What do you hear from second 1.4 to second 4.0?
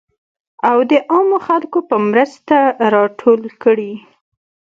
خلکو په مرسته راټول کړي.